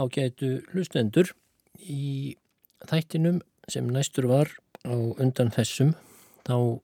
[0.00, 1.32] ágætu hlustendur
[1.80, 2.36] í
[2.88, 4.50] þættinum sem næstur var
[4.88, 5.94] á undan þessum
[6.48, 6.80] þá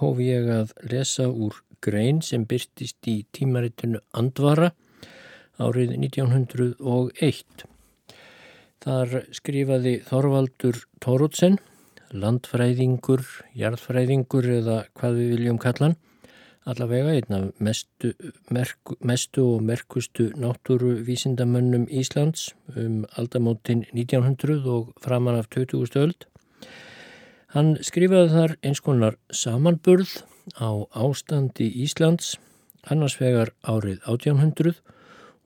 [0.00, 4.70] hóf ég að lesa úr grein sem byrtist í tímaritinu Andvara
[5.62, 7.66] árið 1901.
[8.82, 11.58] Þar skrifaði Þorvaldur Tórótsen,
[12.12, 13.22] landfræðingur,
[13.58, 15.96] jarðfræðingur eða hvað við viljum kallan,
[16.64, 18.12] allavega einn af mestu,
[18.50, 25.96] merku, mestu og merkustu náttúruvísindamönnum Íslands um aldamótin 1900 og framan af 20.
[25.96, 26.26] öld.
[27.46, 30.22] Hann skrifaði þar eins konar samanburð
[30.56, 32.38] á ástandi Íslands,
[32.90, 34.78] annars vegar árið 1800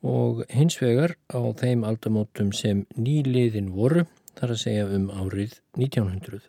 [0.02, 4.04] og hins vegar á þeim aldamótum sem nýliðin voru,
[4.36, 6.44] þar að segja um árið 1900.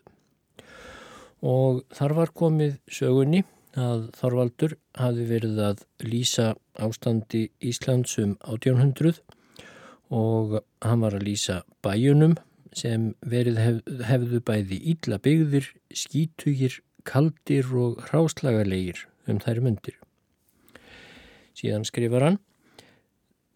[1.42, 3.44] Og þar var komið sögunni
[3.76, 9.20] að Þorvaldur hafi verið að lýsa ástandi Íslands um 1800
[10.14, 12.36] og hann var að lýsa bæjunum
[12.72, 19.96] sem verið hef, hefðu bæði ítla byggðir, skítugir, kaldir og ráslagarleir um þær myndir.
[21.56, 22.38] Síðan skrifar hann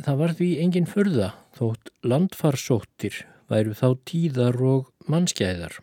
[0.03, 3.21] Það var því engin förða þótt landfarsóttir
[3.53, 5.77] væru þá tíðar og mannskæðar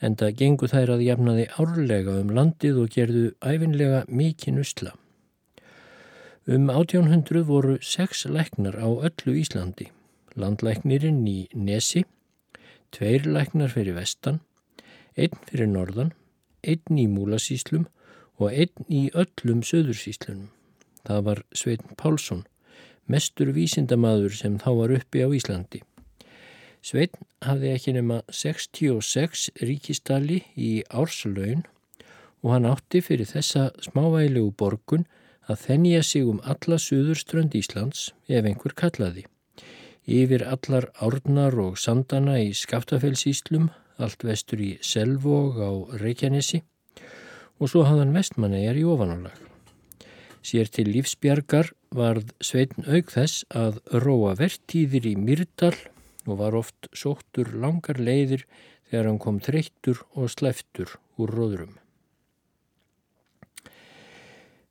[0.00, 4.94] en það gengu þær að jafnaði árlega um landið og gerðu æfinlega mikinn usla.
[6.48, 9.90] Um 1800 voru sex læknar á öllu Íslandi,
[10.34, 12.06] landlæknirinn í Nesi,
[12.90, 14.40] tveir læknar fyrir vestan,
[15.16, 16.14] einn fyrir norðan,
[16.64, 17.84] einn í Múlasíslum
[18.40, 20.48] og einn í öllum söðursíslunum.
[21.04, 22.42] Það var Sveitn Pálsson,
[23.06, 25.84] mestur vísindamadur sem þá var uppi á Íslandi.
[26.80, 31.66] Sveitn hafði ekki nema 66 ríkistali í árslaun
[32.40, 35.04] og hann átti fyrir þessa smávægilegu borgun
[35.50, 39.26] að þennja sig um alla suðurströnd Íslands ef einhver kallaði.
[40.08, 43.68] Yfir allar árnar og sandana í Skaftafellsíslum,
[44.00, 45.70] allt vestur í Selvog á
[46.00, 46.62] Reykjanesi
[47.60, 49.36] og svo hafðan vestmannegar í ofanálag.
[50.40, 55.76] Sér til lífsbjargar varð Sveitn auk þess að róa vertíðir í Myrdal
[56.30, 58.46] og var oft sóttur langar leiðir
[58.90, 61.76] þegar hann kom þreyttur og sleftur úr róðrum.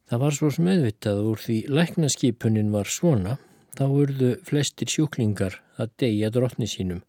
[0.10, 3.38] Það var svo smöðvitað úr því læknaskipunin var svona,
[3.78, 7.04] þá urðu flestir sjúklingar að deyja drotni sínum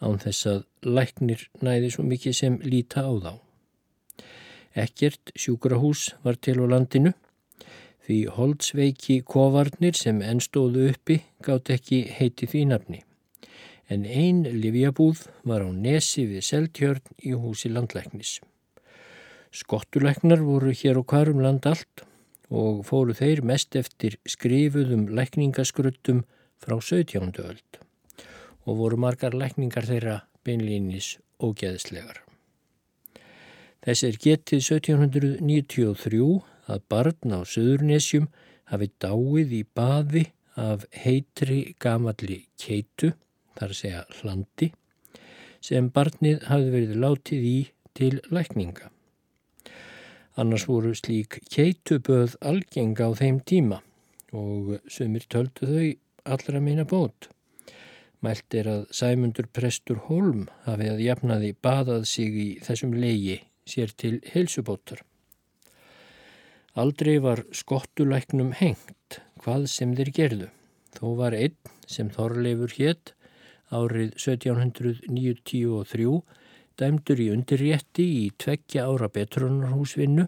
[0.00, 3.32] án þess að læknir næði svo mikið sem líta á þá.
[4.76, 7.14] Ekkert sjúkrahús var til á landinu,
[8.04, 13.05] því holdsveiki kovarnir sem ennstóðu uppi gátt ekki heiti því nafni
[13.88, 18.40] en ein livjabúð var á nesi við Seltjörn í húsi landlæknis.
[19.54, 22.02] Skottulæknar voru hér og hvarum land allt
[22.50, 26.24] og fóru þeir mest eftir skrifuðum lækningaskruttum
[26.62, 27.32] frá 17.
[27.42, 27.80] öld
[28.66, 30.16] og voru margar lækningar þeirra
[30.46, 32.22] beinlýnis og geðslegar.
[33.86, 36.22] Þess er getið 1793
[36.66, 38.26] að barn á Suðurnesjum
[38.72, 40.24] hafi dáið í baði
[40.58, 43.12] af heitri gamalli keitu
[43.56, 44.70] þar að segja hlandi,
[45.64, 47.56] sem barnið hafði verið látið í
[47.96, 48.90] til lækninga.
[50.36, 53.80] Annars voru slík keituböð algeng á þeim tíma
[54.36, 55.88] og sumir töldu þau
[56.28, 57.30] allra meina bót.
[58.20, 63.38] Mælt er að Sæmundur Prestur Holm hafi að jafnaði badað sig í þessum leigi
[63.68, 65.00] sér til heilsubótar.
[66.76, 70.48] Aldrei var skottulæknum hengt hvað sem þeir gerðu.
[70.92, 71.56] Þó var einn
[71.88, 73.15] sem Þorleifur hétt
[73.74, 76.22] árið 1793
[76.76, 80.26] dæmdur í undirrétti í tveggja ára betrunarhúsvinnu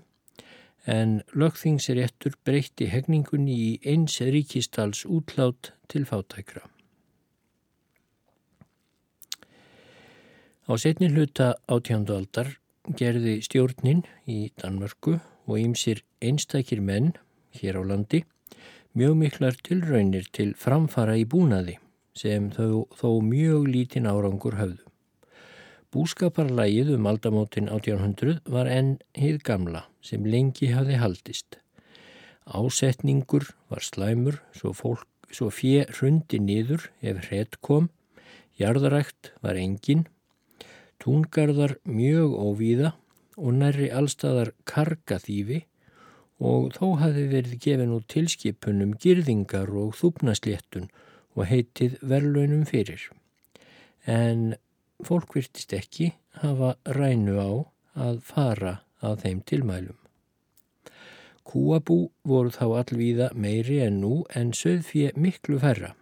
[0.88, 6.64] en lögþingsréttur breytti hegningunni í eins ríkistals útlát til fátækra.
[10.68, 12.56] Á setni hluta átjándu aldar
[12.96, 15.18] gerði stjórnin í Danmörku
[15.48, 17.12] og ýmsir einstakir menn
[17.60, 18.24] hér á landi
[18.96, 21.76] mjög miklar tilraunir til framfara í búnaði
[22.18, 24.84] sem þó, þó mjög lítinn árangur höfðu.
[25.94, 31.56] Búskaparlægið um aldamótin 1800 var enn hið gamla sem lengi hafði haldist.
[32.44, 37.88] Ásetningur var slæmur svo, fólk, svo fjö hrundi niður ef hret kom,
[38.60, 40.04] jarðarækt var engin,
[41.00, 42.92] túngarðar mjög óvíða
[43.38, 45.62] og nærri allstaðar kargaþýfi
[46.38, 50.88] og þó hafi verið gefin út tilskipunum girðingar og þúpnasléttun
[51.38, 53.06] og heitið verðlaunum fyrir.
[54.06, 54.56] En
[55.06, 56.12] fólk virtist ekki
[56.42, 57.50] hafa rænu á
[58.08, 58.74] að fara
[59.04, 59.96] að þeim tilmælum.
[61.48, 65.94] Kúabú voru þá allvíða meiri en nú en söðfje miklu færra.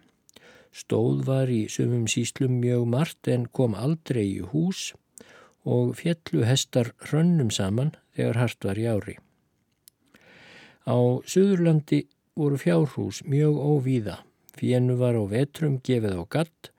[0.75, 4.91] Stóð var í sumum síslum mjög margt en kom aldrei í hús
[5.67, 9.15] og fjallu hestar hrönnum saman þegar hart var í ári.
[10.87, 10.97] Á
[11.27, 12.05] Suðurlandi
[12.37, 14.19] voru fjárhús mjög óvíða.
[14.57, 16.71] Fjennu var á vetrum gefið á gatt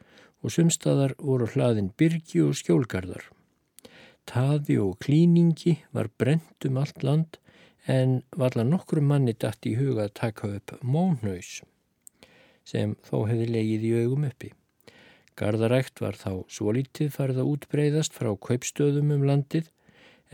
[0.42, 3.22] og sumstaðar voru hlaðin byrgi og skjólgarðar.
[4.28, 7.38] Taði og klíningi var brent um allt land
[7.86, 11.62] en varla nokkru manni dætt í huga að taka upp mónhaus
[12.68, 14.50] sem þó hefði legið í augum uppi.
[15.38, 19.70] Gardarækt var þá svolítið farið að útbreyðast frá kaupstöðum um landið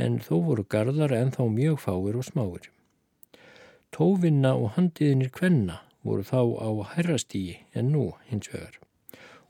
[0.01, 2.71] en þó voru gardar en þá mjög fáir og smáir.
[3.95, 8.81] Tófinna og handiðinir kvenna voru þá á herrastígi en nú hins vegar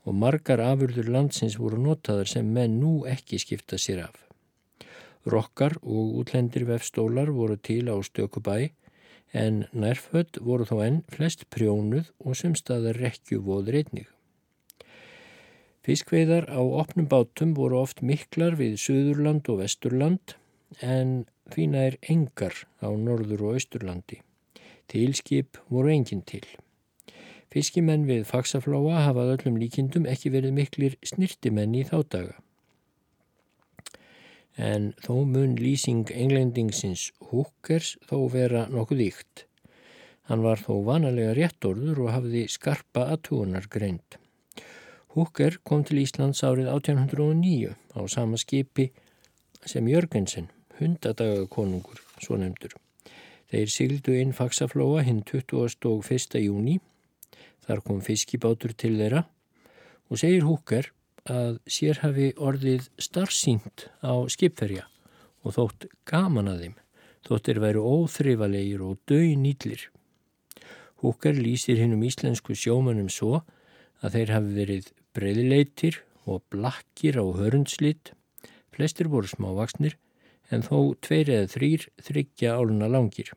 [0.05, 4.17] og margar afurður landsins voru notaðar sem menn nú ekki skipta sér af.
[5.25, 8.73] Rokkar og útlendir vefstólar voru til á stökubæi
[9.33, 14.05] en nærfödd voru þó enn flest prjónuð og sumstaðar rekkjuvóður einnig.
[15.85, 20.37] Fiskveiðar á opnum bátum voru oft miklar við Suðurland og Vesturland
[20.81, 24.21] en þvína er engar á Norður og Austurlandi.
[24.91, 26.45] Tilskip voru engin til.
[27.51, 32.41] Fiskimenn við faksaflóa hafað öllum líkindum ekki verið miklir snirtimenn í þá daga
[34.57, 39.45] en þó mun lýsing englendingsins Hookers þó vera nokkuð ykt.
[40.29, 44.17] Hann var þó vanalega réttorður og hafði skarpa aðtúunar greint.
[45.15, 48.89] Hooker kom til Íslands árið 1809 á sama skipi
[49.65, 50.49] sem Jörgensen,
[50.79, 52.75] hundadagakonungur, svo nefndur.
[53.55, 56.41] Þeir sigildu inn faksaflóa hinn 21.
[56.43, 56.73] júni,
[57.63, 59.21] þar kom fiskibátur til þeirra
[60.11, 60.89] og segir Hooker
[61.31, 64.83] að sér hafi orðið starfsínt á skipferja
[65.47, 66.73] og þótt gaman að þeim,
[67.29, 69.87] þóttir væru óþrifalegir og dögnýtlir.
[70.99, 73.39] Húkar lýsir hinn um íslensku sjómanum svo
[74.03, 78.11] að þeir hafi verið breyðleitir og blakkir á hörundslitt,
[78.75, 79.95] flestir voru smávaksnir
[80.51, 83.31] en þó tveir eða þrýr þryggja áluna langir.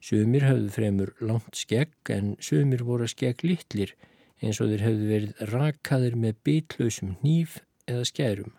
[0.00, 3.92] Sumir hafðu fremur langt skegg en sumir voru skegg litlir
[4.40, 8.54] eins og þeir hefðu verið rakaðir með bitlausum nýf eða skærum.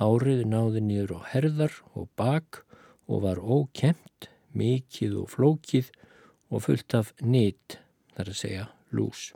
[0.00, 2.64] Hárið náði nýður á herðar og bak
[3.06, 5.92] og var ókemt, mikið og flókið
[6.50, 7.78] og fullt af nýtt,
[8.16, 9.30] þar að segja lús.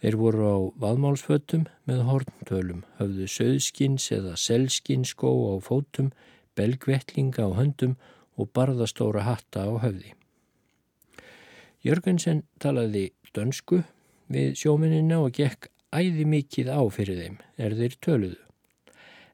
[0.00, 6.12] Þeir voru á vaðmálsfötum með horntölum, höfðu söðskins eða selskins skó á fótum,
[6.56, 8.19] belgvettlinga á höndum og
[8.56, 10.14] barðastóra hatta á höfði.
[11.84, 13.82] Jörgensen talaði dönsku
[14.30, 18.42] við sjóminina og gekk æði mikið á fyrir þeim er þeir töluðu.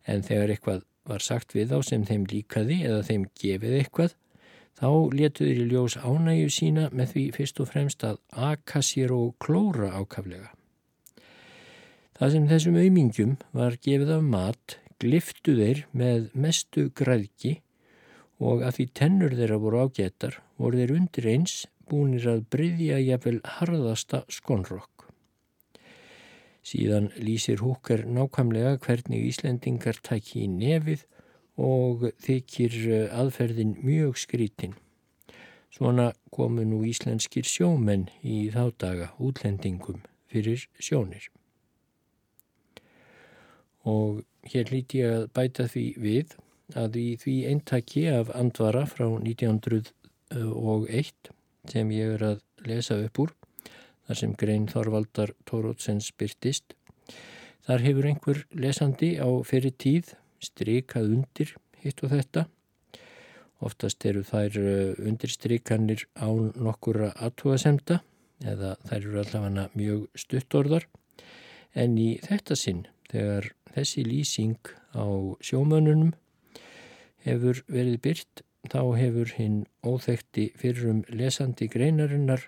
[0.06, 4.14] En þegar eitthvað var sagt við þá sem þeim líkaði eða þeim gefið eitthvað,
[4.76, 9.34] þá letuður í ljós ánægju sína með því fyrst og fremst að aka sér og
[9.42, 10.50] klóra ákaflega.
[12.16, 17.58] Það sem þessum auðmingjum var gefið af mat, gliftu þeir með mestu græðki
[18.42, 23.38] og að því tennur þeirra voru ágetar voru þeir undir eins búinir að bryðja jafnvel
[23.56, 25.06] harðasta skonrokk.
[26.66, 31.04] Síðan lýsir húkar nákvæmlega hvernig Íslendingar tæki í nefið
[31.62, 34.74] og þykir eh, aðferðin mjög skrítin.
[35.70, 40.02] Svona komu nú íslenskir sjómenn í þá daga útlendingum
[40.32, 41.28] fyrir sjónir.
[43.86, 46.34] Og hér líti ég að bæta því við
[46.74, 51.30] að í því eintaki af andvara frá 1901
[51.70, 53.30] sem ég er að lesa upp úr
[54.06, 56.74] þar sem grein Þorvaldar Tórótsens byrtist.
[57.66, 62.46] Þar hefur einhver lesandi á fyrir tíð strikað undir hitt og þetta.
[63.64, 64.58] Oftast eru þær
[65.00, 68.02] undirstrikanir á nokkura aðtúasemta
[68.44, 70.86] eða þær eru allavega mjög stuttorðar
[71.74, 75.06] en í þetta sinn þegar þessi lýsing á
[75.40, 76.12] sjómönunum
[77.26, 82.42] hefur verið byrt þá hefur hinn óþekti fyrrum lesandi greinarinnar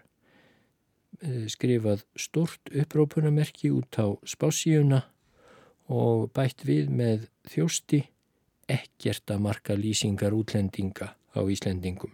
[1.22, 5.04] eh, skrifað stort upprópunamerki út á spásíuna
[5.88, 8.04] og bætt við með þjósti
[8.68, 12.12] ekkert að marka lýsingar útlendinga á Íslendingum.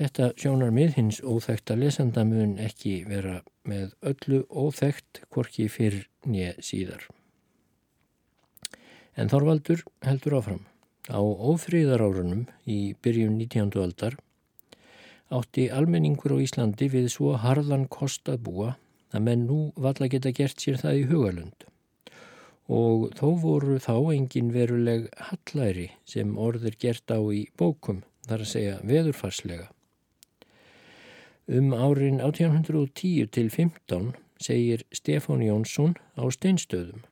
[0.00, 6.54] Þetta sjónar mið hins óþekta lesanda mun ekki vera með öllu óþekt hvorki fyrr nýja
[6.64, 7.04] síðar.
[9.16, 10.64] En Þorvaldur heldur áfram.
[11.10, 13.78] Á ófríðarárunum í byrjun 19.
[13.82, 14.18] aldar
[15.30, 18.70] átti almenningur á Íslandi við svo harðan kost að búa
[19.14, 21.66] að menn nú valla geta gert sér það í hugalund.
[22.70, 28.52] Og þó voru þá engin veruleg hallæri sem orður gert á í bókum, þar að
[28.52, 29.70] segja veðurfarslega.
[31.50, 37.02] Um árin 1810 til 15 segir Stefán Jónsson á steinstöðum.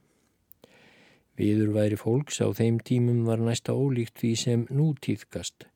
[1.38, 5.68] Viður væri fólks á þeim tímum var næsta ólíkt því sem nú týðkast.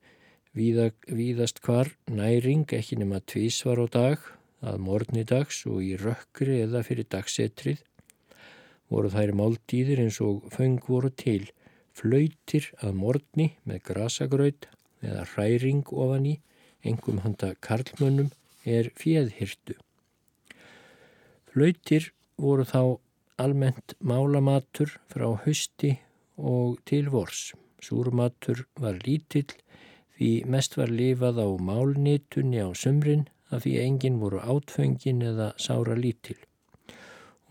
[0.53, 4.19] Víða, víðast hvar næring ekki nema tvísvar á dag,
[4.63, 7.81] að morgni dags og í rökkri eða fyrir dagsetrið
[8.93, 11.47] voru þær máltíðir eins og föng voru til,
[11.97, 14.69] flautir að morgni með grasagraut
[15.03, 16.35] eða hræring ofan í,
[16.85, 18.31] engum handa karlmönnum
[18.69, 19.79] er fjeðhyrtu.
[21.53, 22.99] Flautir voru þá
[23.43, 25.97] almennt málamatur frá hausti
[26.37, 27.53] og til vors.
[27.83, 29.51] Súrmatur var lítill
[30.17, 35.97] því mest var lifað á málnitunni á sumrin af því enginn voru átföngin eða sára
[35.99, 36.39] lítil.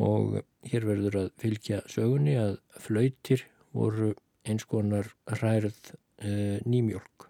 [0.01, 0.39] Og
[0.71, 3.45] hér verður að fylgja sögunni að flautir
[3.75, 4.13] voru
[4.47, 7.27] eins konar hrærð e, nýmjölk.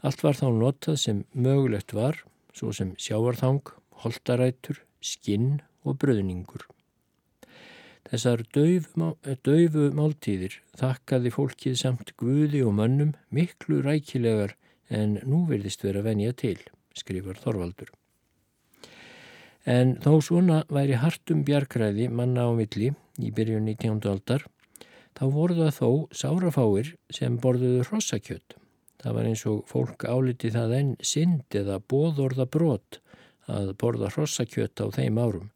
[0.00, 2.16] Allt var þá notað sem mögulegt var,
[2.56, 3.62] svo sem sjávarþang,
[4.02, 6.64] holtarætur, skinn og bröðningur.
[8.10, 14.56] Þessar daufu máltíðir þakkaði fólkið samt guði og mönnum miklu rækilegar
[14.90, 16.56] en nú verðist vera venja til,
[16.98, 17.92] skrifar Þorvaldur.
[19.62, 22.88] En þó svona væri hartum bjargræði manna á milli
[23.20, 24.00] í byrjun 19.
[24.10, 24.42] aldar,
[25.14, 25.90] þá voru það þó
[26.22, 28.56] sárafáir sem borðuðu hrossakjött.
[29.00, 32.98] Það var eins og fólk áliti það enn synd eða bóðorða brot
[33.46, 35.46] að borða hrossakjött á þeim árum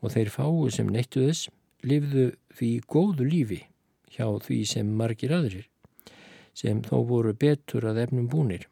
[0.00, 1.52] og þeir fáu sem neittu þess
[1.84, 3.60] lifðu því góðu lífi
[4.14, 5.68] hjá því sem margir aðrir
[6.54, 8.68] sem þó voru betur að efnum búnir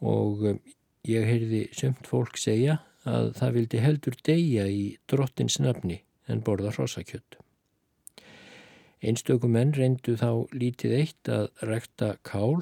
[0.00, 0.60] og um,
[1.06, 6.72] ég heyrði sumt fólk segja að það vildi heldur deyja í drottins nafni en borða
[6.74, 7.38] hrossakjött.
[9.00, 12.60] Einstökum menn reyndu þá lítið eitt að rækta kál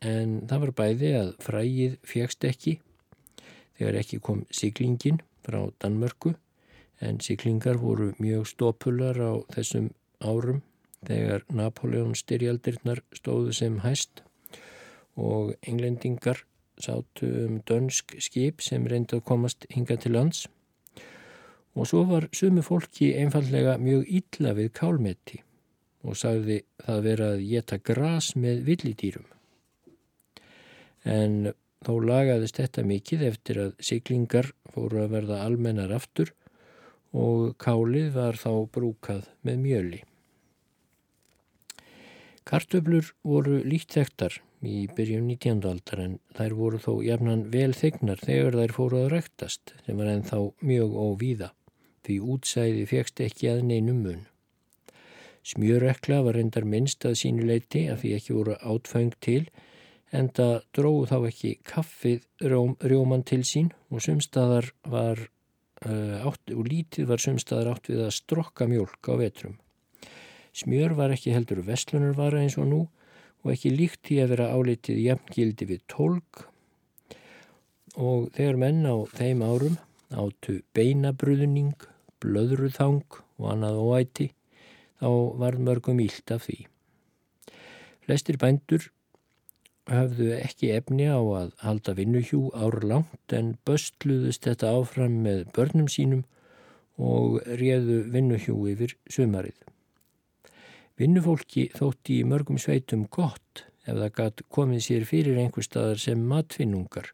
[0.00, 2.78] en það var bæði að frægið fjækst ekki
[3.76, 6.32] þegar ekki kom siglingin frá Danmörku
[7.02, 9.90] en siklingar voru mjög stópular á þessum
[10.22, 10.62] árum
[11.06, 14.22] þegar Napoleon styrjaldirnar stóðu sem hæst
[15.18, 16.44] og englendingar
[16.80, 20.46] sátu um dönsk skip sem reyndi að komast hinga til lands
[21.74, 25.42] og svo var sumu fólki einfallega mjög illa við kálmetti
[26.02, 29.26] og sagði það vera að geta gras með villidýrum.
[31.06, 36.32] En þó lagaðist þetta mikið eftir að siklingar fóru að verða almennar aftur
[37.12, 40.00] og kálið var þá brúkað með mjöli.
[42.48, 45.62] Kartöflur voru líkt þektar í byrjun 19.
[45.68, 50.10] aldar en þær voru þó jafnan vel þegnar þegar þær fóru að rektast sem var
[50.10, 51.52] ennþá mjög óvíða
[52.06, 54.24] því útsæði fegst ekki að neinum mun.
[55.46, 59.42] Smjörekla var endar minnst að sínu leiti að því ekki voru átfæng til
[60.14, 65.28] en það dróðu þá ekki kaffið rjóman til sín og sumstaðar var
[65.82, 69.58] átt, og lítið var sumstaðar átt við að strokka mjölk á vetrum.
[70.52, 72.80] Smjör var ekki heldur vestlunarvara eins og nú
[73.42, 76.44] og ekki líkt í að vera álitið jafngildi við tólk
[77.96, 79.78] og þegar menn á þeim árum
[80.12, 81.74] áttu beinabröðning,
[82.20, 84.28] blöðruðhang og annað óæti
[85.00, 85.08] þá
[85.40, 86.58] var mörgum ílt af því.
[88.04, 88.90] Flestir bændur
[89.90, 95.88] hafðu ekki efni á að halda vinnuhjú ár langt en böstluðust þetta áfram með börnum
[95.90, 96.22] sínum
[97.02, 99.58] og réðu vinnuhjú yfir sumarið.
[101.00, 106.20] Vinnufólki þótti í mörgum sveitum gott ef það gatt komið sér fyrir einhver staðar sem
[106.30, 107.10] matfinnungar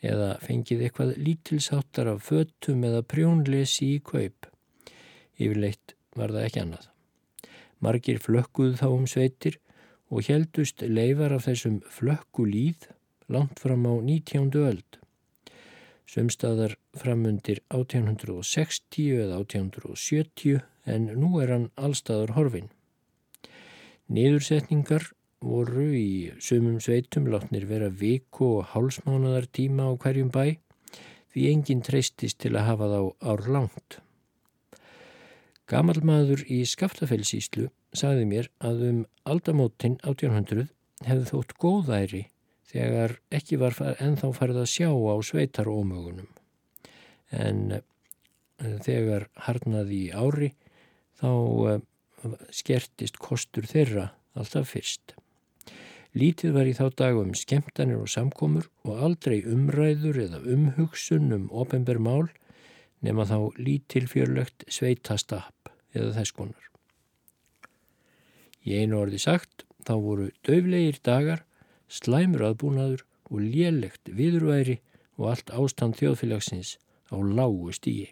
[0.00, 4.46] eða fengið eitthvað lítilsáttar af föttum eða prjónlesi í kaup.
[5.36, 6.86] Yfirleitt var það ekki annað.
[7.84, 9.58] Margir flökkuð þá um sveitir
[10.08, 12.88] og heldust leifar af þessum flökku líð
[13.28, 14.50] langt fram á 19.
[14.56, 14.98] öld.
[16.08, 22.70] Sumstaðar framundir 1860 eða 1870 en nú er hann allstaðar horfin.
[24.08, 25.10] Niðursetningar
[25.44, 30.56] voru í sumum sveitum látnir vera viku og hálsmánadar tíma á hverjum bæ
[31.34, 33.98] því enginn treystist til að hafa þá ár langt.
[35.68, 40.68] Gamal maður í Skaftafellsíslu sagði mér að um aldamótin 1800
[41.06, 42.24] hefði þótt góðæri
[42.68, 46.28] þegar ekki var ennþá farið að sjá á sveitarómögunum.
[47.32, 47.84] En eh,
[48.84, 50.50] þegar harnaði í ári
[51.20, 51.30] þá
[51.72, 51.80] eh,
[52.52, 55.14] skertist kostur þeirra alltaf fyrst.
[56.18, 62.30] Lítið var í þá dagum skemmtanir og samkomur og aldrei umræður eða umhugsun um ofenbermál
[63.04, 66.64] nema þá lítilfjörlegt sveitastap eða þess konar.
[68.68, 71.40] Í einu orði sagt þá voru döflegir dagar,
[71.88, 74.76] slæmur aðbúnaður og lélegt viðurværi
[75.16, 76.76] og allt ástand þjóðfélagsins
[77.08, 78.10] á lágu stíi.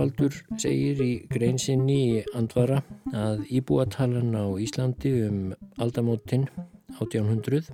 [0.00, 2.80] Þorvaldur segir í greinsinni í Andvara
[3.12, 6.48] að íbúatalan á Íslandi um aldamótin
[6.94, 7.68] 1800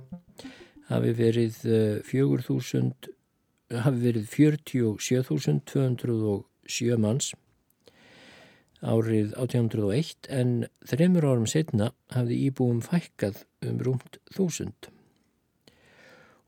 [0.89, 1.55] hafi verið
[2.03, 3.07] 4.000
[3.71, 7.31] eh, verið 47.207 manns
[8.83, 14.91] árið 1801 en þreymur árum setna hafði íbúum fækkað um rúmt þúsund.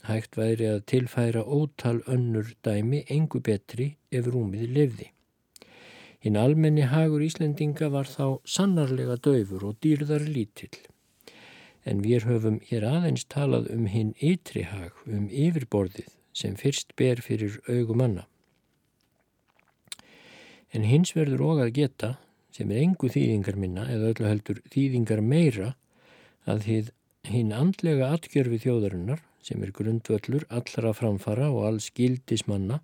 [0.07, 5.11] Hægt væri að tilfæra ótal önnur dæmi engu betri ef rúmið lefði.
[6.25, 10.73] Hinn almenni hagur Íslendinga var þá sannarlega döfur og dýrðar lítill.
[11.87, 17.21] En við höfum hér aðeins talað um hinn ytri hag, um yfirborðið sem fyrst ber
[17.23, 18.25] fyrir augumanna.
[20.75, 22.09] En hins verður og að geta,
[22.51, 25.69] sem er engu þýðingar minna eða öllu heldur þýðingar meira,
[26.45, 26.67] að
[27.27, 32.81] hinn andlega atgjörfi þjóðarinnar, sem er grundvöllur allra framfara og alls gildismanna,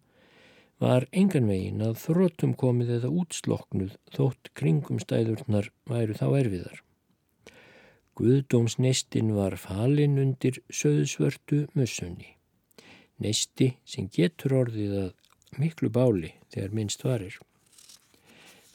[0.84, 6.82] var engan vegin að þróttum komið eða útsloknuð þótt kringumstæðurnar væru þá erfiðar.
[8.20, 12.36] Guðdómsneistin var falin undir söðsvörtu mussunni.
[13.18, 17.40] Neisti sem getur orðið að miklu báli þegar minnst varir.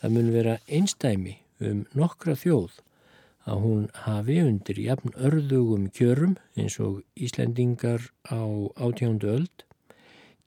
[0.00, 1.36] Það mun vera einstæmi
[1.70, 2.80] um nokkra þjóð
[3.48, 8.42] að hún hafi undir jafn örðugum kjörum eins og Íslendingar á
[8.74, 9.64] átjándu öld,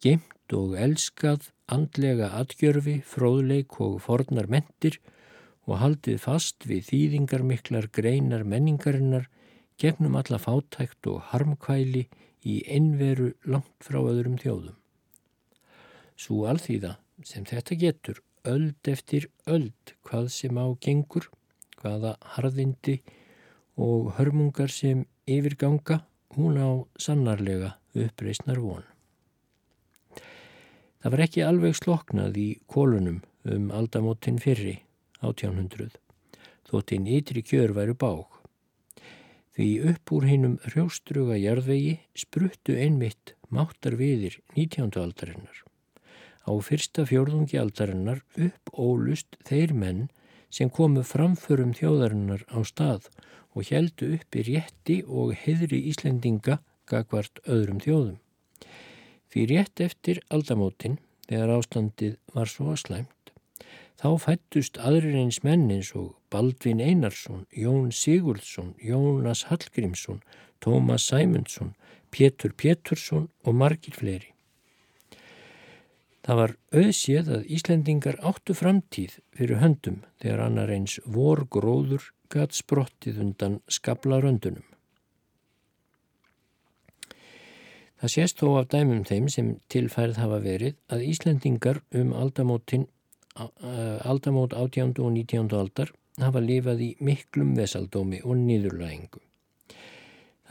[0.03, 4.99] geimt og elskað andlega atgjörfi, fróðleik og fornar mentir
[5.67, 9.27] og haldið fast við þýðingar miklar greinar menningarinnar
[9.81, 12.07] gegnum alla fátækt og harmkvæli
[12.45, 14.75] í einveru langt frá öðrum þjóðum.
[16.17, 16.95] Svo alþýða
[17.25, 21.27] sem þetta getur öld eftir öld hvað sem á gengur,
[21.81, 22.99] hvaða harðindi
[23.77, 26.01] og hörmungar sem yfirganga,
[26.37, 26.69] hún á
[27.01, 28.85] sannarlega uppreysnar von.
[31.01, 34.77] Það var ekki alveg sloknað í kólunum um aldamótin fyrri,
[35.21, 35.97] 1800,
[36.69, 38.25] þóttinn ytri kjör væru bág.
[39.55, 44.95] Því upp úr hinnum hrjóstruga jarðvegi spruttu einmitt máttar viðir 19.
[45.01, 45.57] aldarinnar.
[46.47, 50.07] Á fyrsta fjórðungi aldarinnar upp ólust þeir menn
[50.51, 53.11] sem komu framförum þjóðarinnar á stað
[53.53, 58.17] og heldu upp í rétti og heðri Íslendinga gagvart öðrum þjóðum.
[59.31, 60.97] Fyrir rétt eftir aldamótin,
[61.29, 63.11] þegar ástandið var svo slæmt,
[64.01, 70.23] þá fættust aðrir eins menn eins og Baldvin Einarsson, Jón Sigurdsson, Jónas Hallgrímsson,
[70.61, 71.75] Tómas Sæmundsson,
[72.11, 74.31] Pétur Pétursson og margir fleiri.
[76.21, 82.53] Það var auðséð að Íslendingar áttu framtíð fyrir höndum þegar annar eins vor gróður gatt
[82.53, 84.65] sprottið undan skabla röndunum.
[88.01, 92.87] Það sést þó af dæmum þeim sem tilfærið hafa verið að Íslendingar um aldamótin,
[93.35, 94.93] aldamót 18.
[94.99, 95.51] og 19.
[95.55, 99.21] aldar hafa lifað í miklum vesaldómi og nýðurlægingu.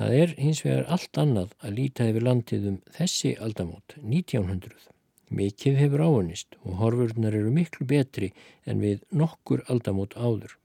[0.01, 4.73] Það er hins vegar allt annað að líta yfir landið um þessi aldamót, 1900.
[5.31, 8.33] Mikið hefur áunist og horfurnar eru miklu betri
[8.65, 10.57] en við nokkur aldamót áður.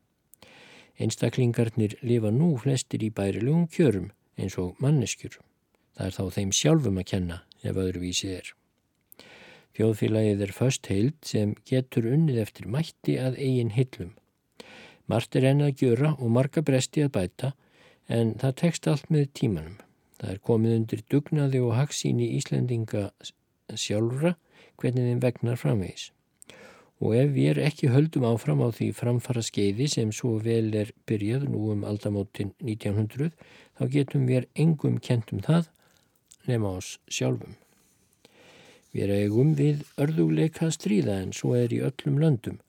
[0.95, 5.35] Einstaklingarnir lifa nú flestir í bærilegum kjörum eins og manneskjur.
[5.95, 8.53] Það er þá þeim sjálfum að kenna ef öðruvísið er.
[9.75, 14.13] Þjóðfélagið er först heild sem getur unnið eftir mætti að eigin hillum.
[15.11, 17.51] Mart er enn að gjöra og marga bresti að bæta
[18.07, 19.75] en það tekst allt með tímanum.
[20.21, 23.09] Það er komið undir dugnaði og haksíni Íslendinga
[23.75, 24.37] sjálfra
[24.79, 26.07] hvernig þeim vegnar framvegis.
[27.03, 31.49] Og ef við ekki höldum áfram á því framfara skeiði sem svo vel er byrjað
[31.51, 33.35] nú um aldamótin 1900
[33.75, 35.67] þá getum við engum kentum það
[36.47, 37.59] nema oss sjálfum.
[38.95, 42.61] Við eigum við örðuleika stríða en svo er í öllum löndum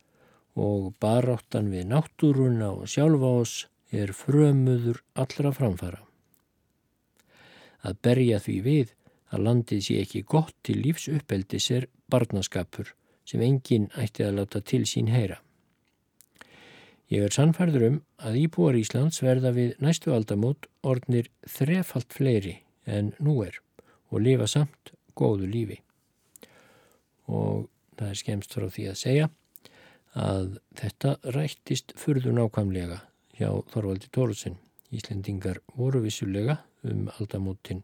[0.58, 3.54] og baráttan við náttúruna og sjálfa oss
[3.94, 6.00] er frömuður allra framfara.
[7.86, 8.92] Að berja því við
[9.30, 12.90] að landið sé ekki gott til lífsuppeldis er barnaskapur
[13.26, 15.38] sem enginn ætti að láta til sín heyra.
[17.06, 23.14] Ég er sannfærður um að íbúar Íslands verða við næstu aldamót orðnir þrefalt fleiri en
[23.22, 23.60] nú er
[24.10, 25.85] og lifa samt góðu lífi.
[27.26, 27.66] Og
[27.98, 29.28] það er skemst frá því að segja
[30.16, 33.02] að þetta rættist furðu nákvæmlega
[33.36, 34.56] hjá Þorvaldi Tóruðsson.
[34.94, 37.82] Íslendingar voru vissulega um aldamótin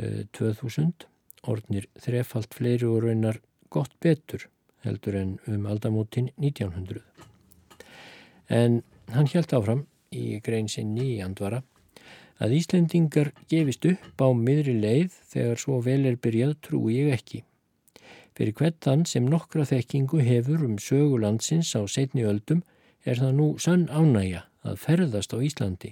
[0.00, 1.06] uh, 2000,
[1.50, 4.48] orðnir þrefalt fleiri og raunar gott betur
[4.84, 7.04] heldur en um aldamótin 1900.
[8.48, 8.80] En
[9.12, 11.60] hann hjælt áfram í grein sinni í andvara
[12.40, 17.42] Að Íslendingar gefist upp á miðri leið þegar svo vel er byrjað trúi ég ekki.
[18.40, 22.62] Fyrir hvert þann sem nokkra þekkingu hefur um sögulandsins á setni öldum
[23.04, 25.90] er það nú sann ánægja að ferðast á Íslandi.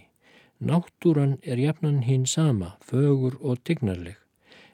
[0.57, 4.17] Náttúran er jafnan hinn sama, fögur og tignarleg,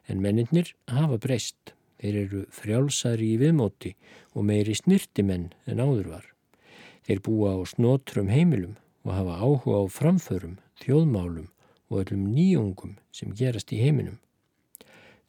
[0.07, 1.75] en mennirnir hafa breyst.
[1.99, 3.97] Þeir eru frjálsari í viðmóti
[4.39, 6.27] og meiri snirtimenn en áður var.
[7.11, 11.51] Þeir búa á snotrum heimilum og hafa áhuga á framförum, þjóðmálum
[11.91, 14.21] og öllum nýjungum sem gerast í heiminum.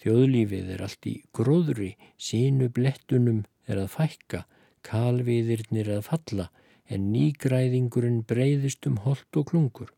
[0.05, 1.87] Þjóðlífið er allt í gróðri,
[2.21, 4.43] sínu blettunum er að fækka,
[4.85, 6.45] kalviðirnir að falla
[6.93, 9.89] en nýgræðingurinn breyðist um holt og klungur.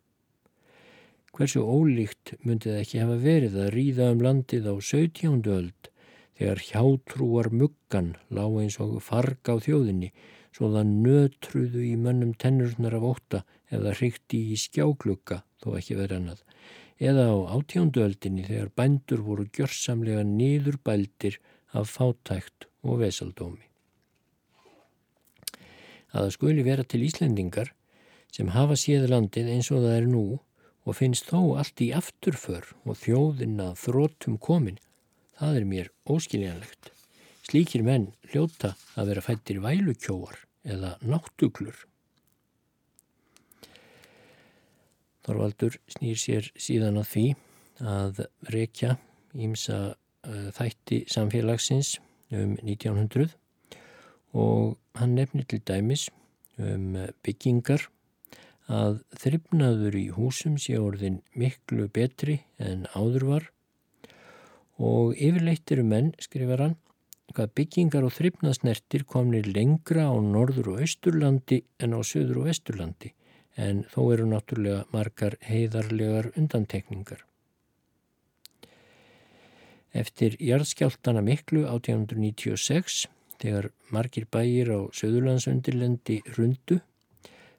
[1.35, 5.43] Hversu ólíkt myndi það ekki hafa verið að ríða um landið á 17.
[5.57, 5.91] öld
[6.39, 10.13] þegar hjátrúar muggan lág eins og farg á þjóðinni
[10.55, 16.21] svo það nötruðu í mönnum tennurnar af óta eða hrykti í skjáklukka þó ekki verið
[16.21, 16.46] annað
[16.97, 21.39] eða á átjónduöldinni þegar bændur voru gjörsamlega nýður bældir
[21.73, 23.65] af fátækt og vesaldómi.
[26.15, 27.73] Að það skuli vera til Íslendingar
[28.33, 30.25] sem hafa séð landið eins og það er nú
[30.87, 34.79] og finnst þó allt í afturför og þjóðin að þróttum komin,
[35.37, 36.93] það er mér óskiljanlegt.
[37.47, 41.75] Slíkir menn hljóta að vera fættir vælukjóar eða náttuglur.
[45.27, 47.25] Þorvaldur snýr sér síðan að því
[47.83, 48.21] að
[48.53, 48.95] rekja
[49.35, 51.97] ímsa uh, þætti samfélagsins
[52.31, 53.35] um 1900
[54.37, 56.07] og hann nefnir til dæmis
[56.57, 57.85] um byggingar
[58.67, 63.45] að þryfnaður í húsum sé orðin miklu betri en áður var.
[64.77, 66.75] Og yfirleitt eru menn, skrifar hann,
[67.33, 73.13] hvað byggingar og þryfnaðsnertir komnir lengra á norður og austurlandi en á söður og vesturlandi
[73.57, 77.23] en þó eru náttúrulega margar heiðarlegar undantekningar.
[79.97, 83.07] Eftir jarðskjáltana miklu 1896,
[83.41, 86.81] þegar margir bæir á Söðurlandsundirlendi rundu,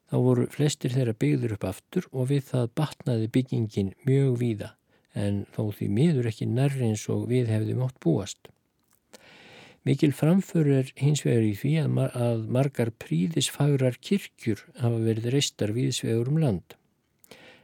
[0.09, 4.71] þá voru flestir þeirra byggður upp aftur og við það batnaði byggingin mjög víða,
[5.19, 8.53] en þó því miður ekki nærri eins og við hefðum átt búast.
[9.87, 15.31] Mikil framför er hins vegar í því að, mar að margar príðisfagrar kirkjur hafa verið
[15.35, 16.75] reistar viðsvegur um land.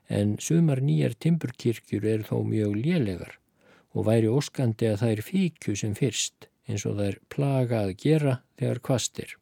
[0.09, 3.39] En sumar nýjar timburkirkjur er þó mjög lélegar
[3.95, 7.97] og væri óskandi að það er fíkju sem fyrst eins og það er plaga að
[8.01, 9.35] gera þegar kvastir.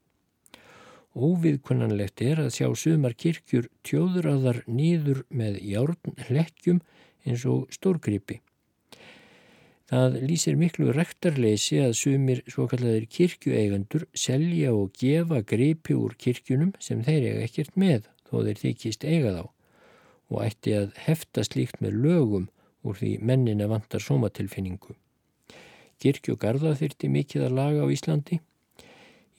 [1.13, 6.81] Óviðkunnanlegt er að sjá sumar kirkjur tjóðraðar nýður með járn hlekkjum
[7.29, 8.41] eins og stórgripi.
[9.91, 16.73] Það lýsir miklu rektarleysi að sumir svo kallar kirkjueigandur selja og gefa gripi úr kirkjunum
[16.79, 19.45] sem þeir eiga ekkert með þó þeir þykist eiga þá
[20.33, 22.47] og ætti að hefta slíkt með lögum
[22.87, 24.95] úr því mennina vantar sómatilfinningu.
[26.03, 28.41] Kirkjugarða þyrti mikið að laga á Íslandi.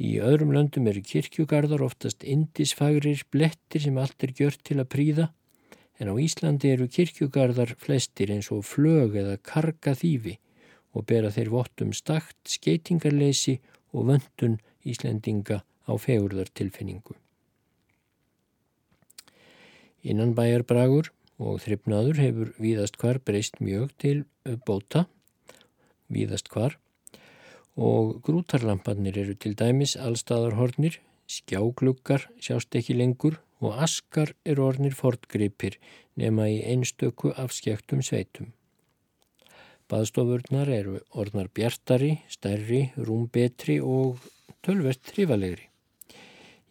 [0.03, 5.27] Í öðrum löndum eru kirkjugarðar oftast indisfagrir blettir sem allt er gjört til að príða
[6.03, 10.35] en á Íslandi eru kirkjugarðar flestir eins og flög eða karga þýfi
[10.93, 13.61] og bera þeir vottum stakt, skeitingarleysi
[13.95, 17.15] og vöndun Íslendinga á fegurðartilfinningu.
[20.03, 24.25] Innan bæjarbragur og þryfnaður hefur víðast hvar breyst mjög til
[24.67, 25.05] bóta,
[26.11, 26.75] víðast hvar,
[27.79, 30.99] og grútarlamparnir eru til dæmis allstaðarhornir,
[31.31, 35.79] skjágluggar sjást ekki lengur og askar eru ornir fortgripir
[36.19, 38.51] nema í einstöku afskjæktum sveitum.
[39.91, 44.23] Baðstofurnar eru orðnar bjartari, stærri, rúmbetri og
[44.65, 45.67] tölvert trifalegri.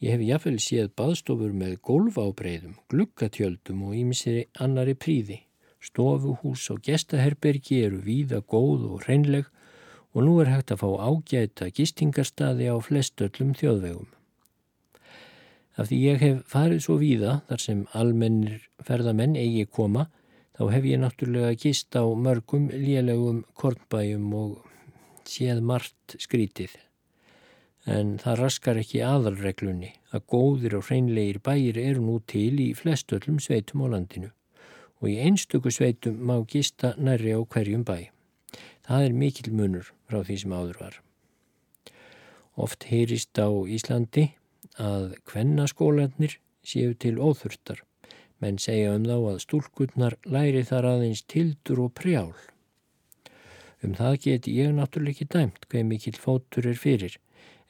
[0.03, 5.43] Ég hef jáfnvel séð baðstofur með golfábreyðum, glukkatjöldum og ímsiri annari príði.
[5.83, 9.47] Stofuhús og gestaherbergi eru víða góð og hreinleg
[10.13, 14.11] og nú er hægt að fá ágæta gistingarstaði á flestöllum þjóðvegum.
[15.81, 20.09] Af því ég hef farið svo víða þar sem almennir ferðamenn eigi koma,
[20.53, 24.59] þá hef ég náttúrulega gist á mörgum lélegum kornbæjum og
[25.25, 26.77] séð margt skrítið
[27.87, 33.41] en það raskar ekki aðalreglunni að góðir og hreinlegir bæir eru nú til í flestöllum
[33.43, 34.31] sveitum á landinu
[35.03, 38.13] og í einstöku sveitum má gista nærri á hverjum bæ.
[38.87, 40.95] Það er mikil munur frá því sem áður var.
[42.55, 44.29] Oft heyrist á Íslandi
[44.81, 47.83] að kvennaskólanir séu til óþurftar,
[48.41, 52.33] menn segja um þá að stúlkunnar læri þar aðeins tildur og prjál.
[53.83, 57.17] Um það geti ég náttúrulega ekki dæmt hver mikil fótur er fyrir,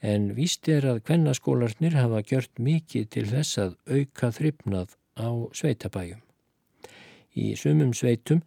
[0.01, 6.21] en víst er að kvennaskólarnir hafa gjört mikið til þess að auka þryfnað á sveitabæjum.
[7.33, 8.43] Í sumum sveitum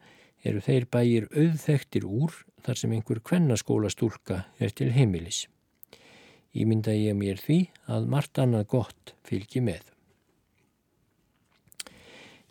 [0.47, 5.47] eru þeir bæjir auðþektir úr þar sem einhver kvennaskólastúlka er til heimilis.
[6.57, 7.59] Ímynda ég mér því
[7.93, 9.83] að margt annað gott fylgi með.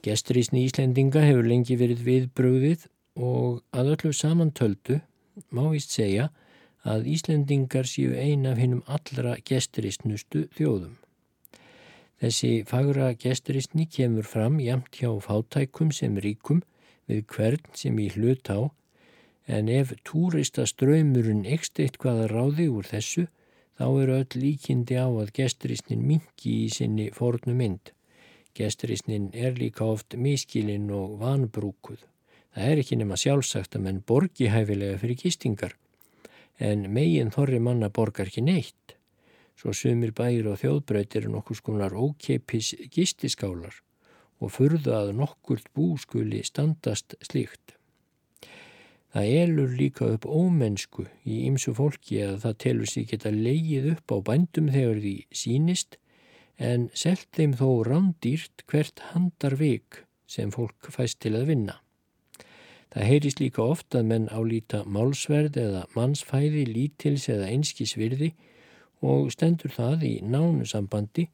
[0.06, 5.00] Gesturísni Íslendinga hefur lengi verið viðbröðið og að öllu samantöldu
[5.50, 6.30] má víst segja
[6.86, 10.94] að Íslendingar séu ein af hinnum allra gesturistnustu þjóðum.
[12.22, 16.62] Þessi fagra gesturistni kemur fram jamt hjá fátækum sem ríkum
[17.10, 18.70] við hvern sem í hlut á
[19.46, 23.26] en ef túristaströymurinn ekst eitthvað að ráði úr þessu
[23.80, 27.92] þá eru öll líkindi á að gesturistnin mingi í sinni fornu mynd.
[28.56, 32.00] Gesturistnin er líka oft miskilinn og vanbrúkuð.
[32.56, 35.76] Það er ekki nema sjálfsagt að menn borgi hæfilega fyrir gistingar
[36.60, 38.96] en megin þorri manna borgar ekki neitt.
[39.60, 43.82] Svo sumir bæir og þjóðbreyt eru nokkur skonar ókeipis gistiskálar
[44.40, 47.75] og furða að nokkurt búskuli standast slíkt.
[49.16, 54.12] Það elur líka upp ómennsku í ymsu fólki að það telur sér geta leigið upp
[54.12, 55.96] á bændum þegar því sínist
[56.60, 61.78] en selt þeim þó rándýrt hvert handar vik sem fólk fæst til að vinna.
[62.92, 68.34] Það heyrist líka oft að menn álíta málsverð eða mannsfæði, lítils eða einskísvirði
[69.00, 71.30] og stendur það í nánu sambandi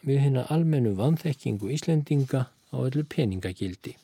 [0.00, 3.98] við hérna almennu vanþekkingu Íslendinga á öllu peningagildi.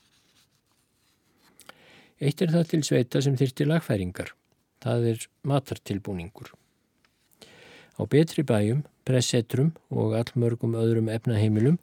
[2.19, 4.33] Eitt er það til sveita sem þyrtir lagfæringar.
[4.83, 6.51] Það er matartilbúningur.
[7.99, 11.79] Á betri bæjum, pressetrum og allmörgum öðrum efnaheimilum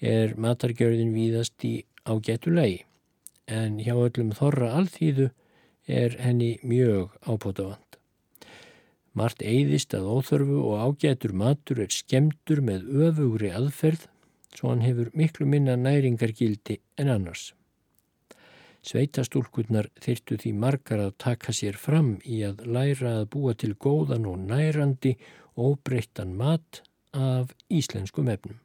[0.00, 2.82] er matargjörðin víðast í ágætulegi
[3.48, 5.30] en hjá öllum þorra alþýðu
[5.88, 7.98] er henni mjög ápótavand.
[9.14, 14.08] Mart eigðist að óþörfu og ágætur matur er skemdur með öfugri aðferð
[14.54, 17.52] svo hann hefur miklu minna næringargildi en annars.
[18.84, 24.26] Sveitastúlkurnar þyrtu því margar að taka sér fram í að læra að búa til góðan
[24.28, 25.14] og nærandi
[25.56, 26.82] óbreyttan mat
[27.16, 28.58] af íslenskum efnum.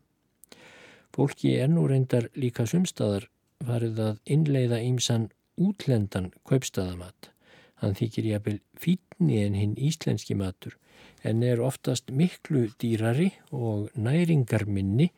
[1.16, 3.30] Fólki er nú reyndar líka sumstaðar
[3.64, 5.30] farið að innleiða ímsan
[5.60, 7.32] útlendan kaupstaðamat.
[7.80, 10.76] Hann þykir jafnvel fítni en hinn íslenski matur
[11.24, 15.10] en er oftast miklu dýrari og næringarminni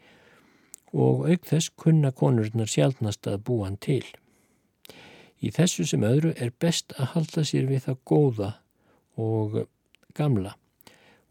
[0.93, 4.05] og auk þess kunna konurnar sjálfnast að búa hann til.
[5.41, 8.49] Í þessu sem öðru er best að halda sér við það góða
[9.17, 9.61] og
[10.17, 10.55] gamla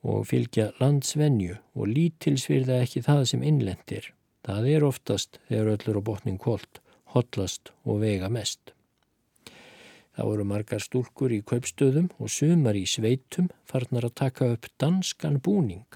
[0.00, 4.12] og fylgja landsvenju og lítilsvirða ekki það sem innlendir.
[4.46, 6.80] Það er oftast þegar öllur á botning kvólt
[7.14, 8.72] hotlast og vega mest.
[10.16, 15.38] Það voru margar stúlkur í kaupstöðum og sumar í sveitum farnar að taka upp danskan
[15.42, 15.86] búning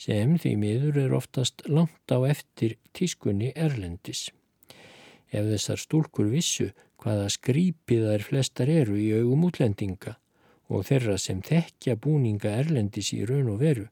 [0.00, 4.28] sem því miður er oftast langt á eftir tískunni erlendis.
[5.32, 6.70] Ef þessar stúlkur vissu
[7.02, 10.16] hvaða skrýpiðar flestar eru í augum útlendinga
[10.72, 13.86] og þeirra sem þekkja búninga erlendis í raun og veru,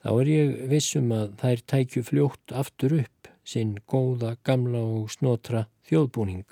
[0.00, 5.66] þá er ég vissum að þær tækju fljótt aftur upp sinn góða, gamla og snotra
[5.88, 6.46] þjóðbúning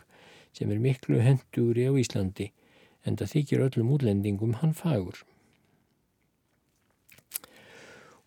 [0.57, 2.51] sem er miklu henduri á Íslandi
[3.07, 5.23] en það þykir öllum útlendingum hann fagur.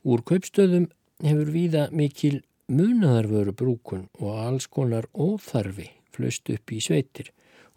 [0.01, 0.87] Úr kaupstöðum
[1.21, 2.39] hefur víða mikil
[2.71, 7.29] munaðarvöru brúkun og alls konar óþarfi flöst upp í sveitir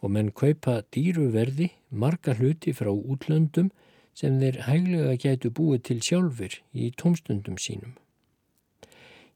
[0.05, 3.71] og menn kaupa dýruverði marga hluti frá útlöndum
[4.15, 7.95] sem þeir hæglega gætu búið til sjálfur í tómstundum sínum.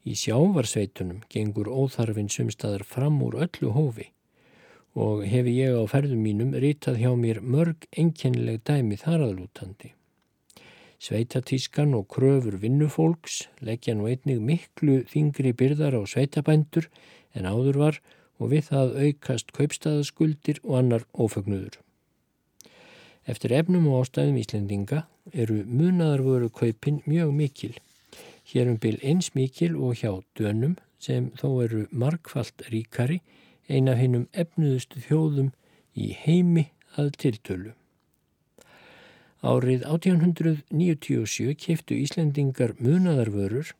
[0.05, 4.11] Í sjávarsveitunum gengur óþarfinn sumstaðar fram úr öllu hófi
[4.99, 9.93] og hefi ég á ferðum mínum ritað hjá mér mörg enkennileg dæmi þaraðlútandi.
[10.99, 16.89] Sveitatískan og kröfur vinnufólks leggja nú einnig miklu þingri byrðar á sveitabændur
[17.39, 21.81] en áður var og við það aukast kaupstæðaskuldir og annar ófagnuður.
[23.29, 25.03] Eftir efnum og ástæðum Íslendinga
[25.35, 27.75] eru munaðarvöru kaupin mjög mikil.
[28.49, 33.21] Hér um byl eins mikil og hjá dönum sem þó eru markvallt ríkari
[33.69, 35.51] eina hinnum efnuðustu þjóðum
[35.93, 37.75] í heimi að tiltölu.
[39.45, 43.75] Árið 1897 keftu Íslendingar munaðarvörur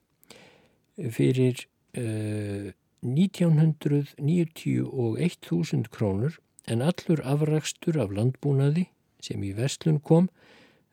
[1.15, 1.65] fyrir
[1.99, 2.71] uh,
[3.05, 6.33] 1991.000 krónur
[6.67, 8.87] en allur afrakstur af landbúnaði
[9.23, 10.29] sem í vestlun kom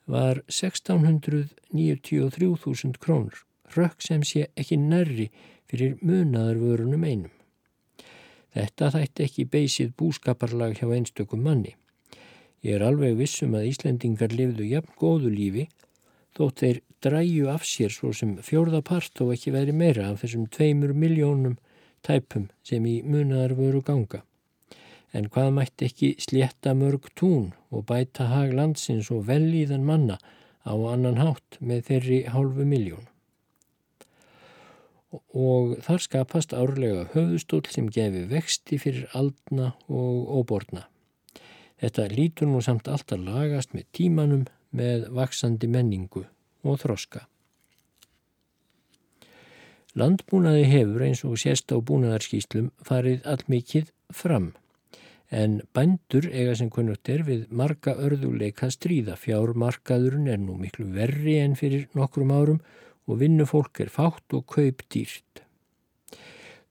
[0.05, 5.31] var 1693.000 krónur, rökk sem sé ekki nærri
[5.65, 7.31] fyrir munaðarvörunum einum.
[8.55, 11.73] Þetta þætti ekki beysið búskaparlag hjá einstökum manni.
[12.63, 15.65] Ég er alveg vissum að Íslendingar lifðu jafn góðu lífi
[16.35, 20.93] þótt þeir dræju af sér svo sem fjórðapart og ekki veri meira af þessum tveimur
[20.95, 21.57] miljónum
[22.05, 24.21] tæpum sem í munaðar voru ganga.
[25.15, 30.17] En hvað mætti ekki slétta mörg tún og bæta hag landsins og velíðan manna
[30.65, 33.05] á annan hátt með þeirri hálfu miljón.
[35.31, 40.89] Og þar skapast árlega höfustól sem gefi vexti fyrir aldna og óborna.
[41.79, 44.43] Þetta lítur nú samt alltaf lagast með tímanum
[44.75, 46.25] með vaksandi menningu
[46.65, 47.23] og þroska.
[49.95, 54.51] Landbúnaði hefur eins og sérst á búnaðarskýslum farið allmikið fram
[55.31, 59.15] en bændur eiga sem kunnugt er við marga örðuleika stríða.
[59.17, 62.61] Fjármarkaðurinn er nú miklu verri enn fyrir nokkrum árum
[63.07, 65.43] og vinnufólk er fátt og kaup dýrt.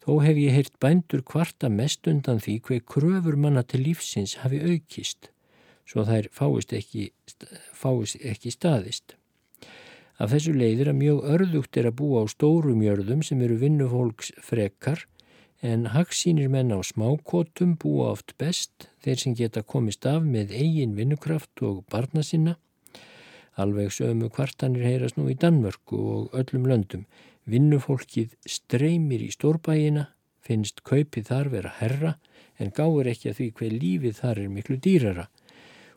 [0.04, 4.60] Þó hef ég heyrt bændur kvarta mest undan því hver kröfur manna til lífsins hafi
[4.60, 5.30] aukist
[5.88, 7.10] svo þær fáist ekki,
[7.76, 9.16] fáist ekki staðist.
[10.14, 14.30] Af þessu leiðir að mjög örðugt er að búa á stórum jörðum sem eru vinnufólks
[14.46, 15.02] frekar
[15.58, 20.94] en hagsýnir menn á smákótum búa oft best þeir sem geta komist af með eigin
[20.94, 22.54] vinnukraft og barna sinna.
[23.58, 27.08] Alveg sömu kvartanir heyrast nú í Danmörku og öllum löndum.
[27.50, 30.08] Vinnufólkið streymir í stórbæina,
[30.46, 32.14] finnst kaupið þar vera herra
[32.60, 35.26] en gáur ekki að því hver lífið þar er miklu dýrara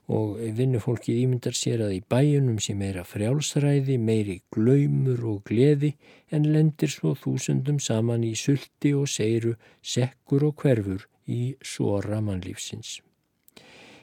[0.08, 5.94] og vinnufólkið ímyndar sér að í bæjunum sé meira frjálsræði, meiri glaumur og gleði
[6.32, 13.02] en lendir svo þúsundum saman í sulti og seiru, sekkur og hverfur í sora mannlífsins.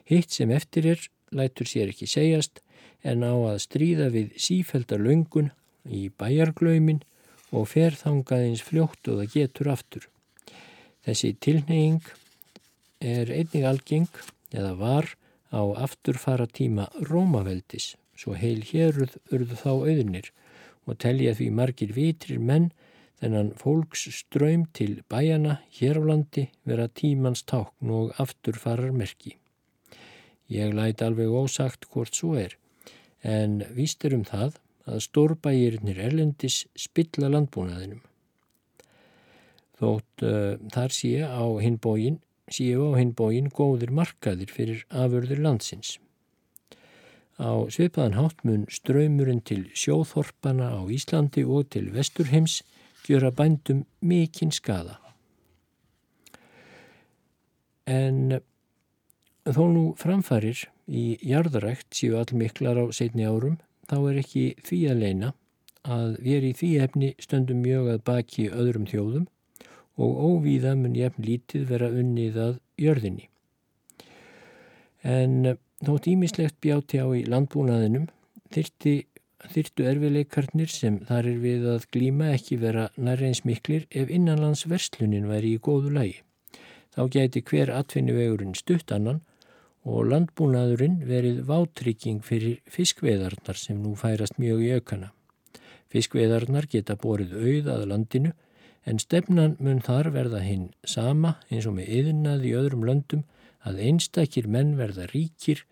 [0.04, 2.60] Hitt sem eftir er lætur sér ekki segjast
[3.04, 5.50] en á að stríða við sífældar löngun
[5.88, 7.00] í bæjarglaumin
[7.54, 10.08] og ferðangaðins fljótt og það getur aftur.
[11.04, 12.04] Þessi tilneying
[13.00, 14.08] er einnig algeng
[14.52, 15.14] eða var
[15.54, 20.32] á afturfara tíma Rómaveldis, svo heil héruð urðu þá auðnir
[20.84, 22.72] og telja því margir vitrir menn
[23.22, 29.36] þennan fólks ströym til bæjana hér á landi vera tímans tákn og afturfarar merki.
[30.50, 32.58] Ég læt alveg ósagt hvort svo er,
[33.22, 38.02] en víst er um það að stórbæjirinnir erlendis spilla landbúnaðinum.
[39.80, 42.20] Þótt uh, þar sé á hinbógin
[42.52, 45.98] séu á hinn bógin góðir markaðir fyrir afurður landsins.
[47.40, 52.62] Á svipaðan háttmun ströymurinn til sjóþorpana á Íslandi og til Vesturheims
[53.06, 55.00] gjöra bændum mikinn skada.
[57.86, 58.40] En
[59.44, 65.02] þó nú framfarir í jarðarækt séu allmiklar á setni árum, þá er ekki því að
[65.02, 65.34] leina
[65.84, 69.26] að við erum í því efni stöndum mjög að baki öðrum þjóðum
[69.96, 73.28] og óvíða mun jafn lítið vera unnið að jörðinni.
[75.04, 78.08] En eh, þótt ímislegt bjáti á í landbúnaðinum
[78.54, 85.56] þyrtu erfileikarnir sem þar er við að glíma ekki vera nærreins miklir ef innanlandsverslunin væri
[85.56, 86.22] í góðu lægi.
[86.94, 89.20] þá geti hver atvinnuvegurinn stutt annan
[89.84, 95.10] og landbúnaðurinn verið vátrygging fyrir fiskveðarnar sem nú færast mjög í aukana.
[95.90, 98.32] Fiskveðarnar geta borið auð að landinu
[98.84, 103.24] en stefnan mun þar verða hinn sama eins og með yðnað í öðrum löndum
[103.64, 105.64] að einstakir menn verða ríkir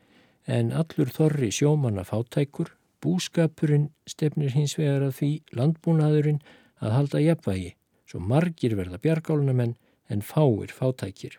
[0.47, 6.43] en allur þorri sjómanna fátækur, búskapurinn stefnir hins vegar að því landbúnaðurinn
[6.83, 7.71] að halda jafnvægi,
[8.09, 9.77] svo margir verða bjargálunamenn
[10.11, 11.39] en fáir fátækir.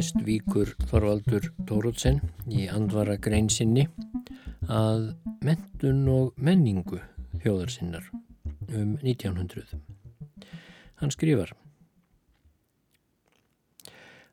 [0.00, 3.82] Næst víkur Þorvaldur Tórótsen í andvara grein sinni
[4.64, 5.10] að
[5.44, 7.02] mentun og menningu
[7.42, 8.06] þjóðarsinnar
[8.78, 9.74] um 1900.
[11.02, 11.52] Hann skrifar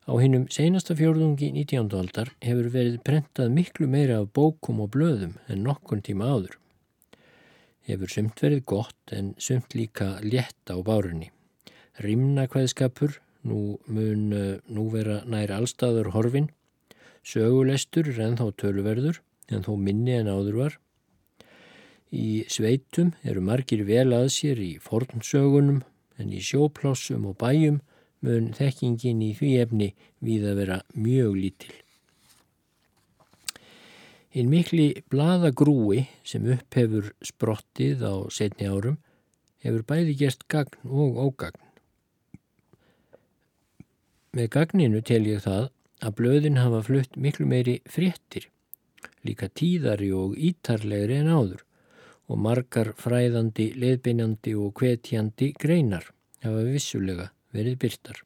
[0.08, 1.92] Á hinnum seinasta fjórðungi 19.
[2.00, 6.56] aldar hefur verið prentað miklu meira af bókum og blöðum en nokkun tíma áður.
[7.84, 11.28] Hefur sumt verið gott en sumt líka létt á bárunni.
[12.00, 16.50] Rimna hvaðskapur Nú mun eh, nú vera nær allstaður horfin,
[17.24, 20.78] sögulestur er ennþá töluverður en þó minni en áður var.
[22.12, 25.82] Í sveitum eru margir vel að sér í fornsögunum
[26.18, 27.82] en í sjóplássum og bæjum
[28.24, 29.92] mun þekkingin í því efni
[30.24, 31.76] við að vera mjög lítil.
[34.34, 38.98] Hinn mikli bladagrúi sem upphefur sprottið á setni árum
[39.64, 41.67] hefur bæði gert gagn og ógagn.
[44.36, 45.70] Með gagninu tel ég það
[46.04, 48.50] að blöðin hafa flutt miklu meiri fréttir,
[49.24, 51.64] líka tíðari og ítarlegri en áður
[52.28, 56.10] og margar fræðandi, leðbeinandi og kvetjandi greinar
[56.44, 58.20] hafa vissulega verið byrtar.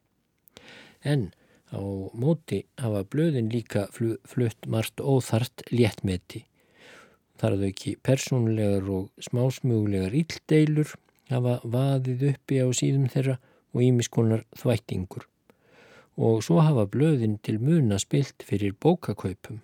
[1.07, 1.31] En
[1.71, 1.79] á
[2.11, 6.43] móti hafa blöðin líka flutt margt óþart léttmeti.
[7.39, 10.97] Þar að ekki persónlegar og smásmuglegar íldeilur
[11.31, 13.39] hafa vaðið uppi á síðum þeirra
[13.71, 15.31] og ímiskonar þvættingur
[16.17, 19.61] og svo hafa blöðin til muna spilt fyrir bókakaupum.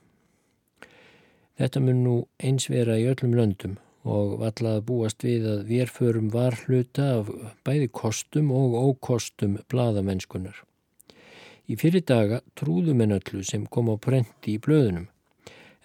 [1.60, 3.78] Þetta mun nú eins vera í öllum löndum
[4.08, 7.30] og vallað búast við að verförum var hluta af
[7.68, 10.56] bæði kostum og ókostum bladamennskunar.
[11.70, 15.10] Í fyrir daga trúðum en öllu sem kom á prenti í blöðunum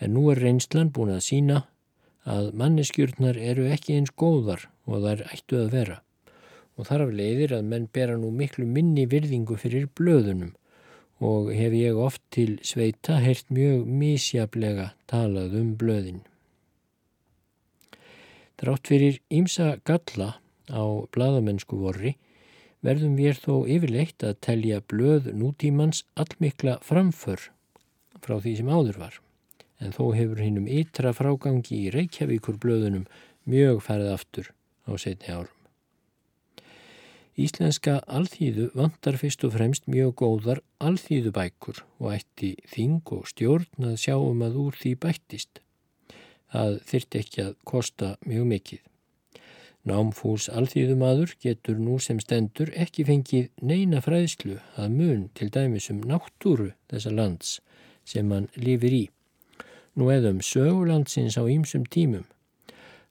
[0.01, 1.65] en nú er reynslan búin að sína
[2.25, 6.01] að manneskjurnar eru ekki eins góðar og þær ættu að vera
[6.75, 10.55] og þar af leiðir að menn bera nú miklu minni virðingu fyrir blöðunum
[11.25, 16.23] og hef ég oft til sveita heyrt mjög mísjaflega talað um blöðin.
[18.59, 20.37] Drátt fyrir ímsa galla
[20.71, 22.17] á bladamennsku vorri
[22.85, 27.49] verðum við þó yfirleitt að telja blöð nútímans allmikla framför
[28.25, 29.21] frá því sem áður var
[29.81, 33.09] en þó hefur hinnum ytra frágangi í Reykjavíkur blöðunum
[33.51, 34.51] mjög færið aftur
[34.89, 35.64] á setni árum.
[37.35, 43.97] Íslenska alþýðu vantar fyrst og fremst mjög góðar alþýðubækur og ætti þing og stjórn að
[44.05, 45.59] sjá um að úr því bættist.
[46.55, 48.85] Það þyrti ekki að kosta mjög mikið.
[49.91, 56.05] Námfús alþýðumadur getur nú sem stendur ekki fengið neina fræðslu að mun til dæmis um
[56.07, 57.57] náttúru þessa lands
[58.07, 59.03] sem hann lifir í.
[59.99, 62.31] Nú eða um sögulandsins á ýmsum tímum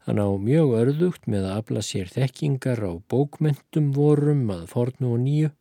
[0.04, 5.22] Hann á mjög örðugt með að afla sér þekkingar á bókmentum vorum að fornu og
[5.24, 5.52] nýju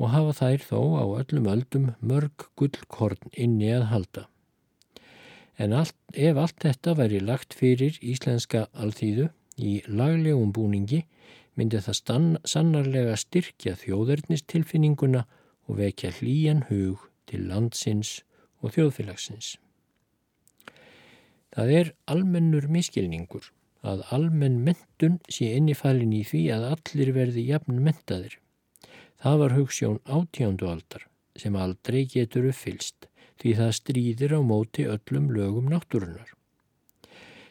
[0.00, 4.22] og hafa þær þó á öllum öldum mörg gullkorn inni að halda.
[5.60, 9.28] En allt, ef allt þetta væri lagt fyrir íslenska alþýðu
[9.60, 11.02] í laglegum búningi
[11.52, 15.26] myndi það stann, sannarlega styrkja þjóðernistilfinninguna
[15.68, 18.22] og vekja hlýjan hug til landsins
[18.64, 19.58] og þjóðfélagsins.
[21.54, 23.50] Það er almennur miskilningur
[23.82, 28.36] að almenn mentun sé innifælin í því að allir verði jafn mentaðir.
[29.20, 31.06] Það var hugssjón átjándu aldar
[31.40, 33.08] sem aldrei getur uppfylst
[33.40, 36.28] því það stríðir á móti öllum lögum náttúrunar.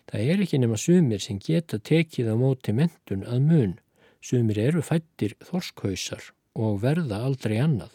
[0.09, 3.75] Það er ekki nema sumir sem geta tekið á móti mentun að mun.
[4.21, 7.91] Sumir eru fættir þorskhausar og verða aldrei annað.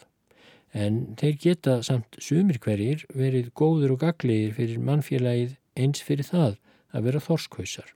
[0.74, 6.56] En þeir geta samt sumir hverjir verið góður og gaglegir fyrir mannfélagið eins fyrir það
[6.94, 7.90] að vera þorskhausar.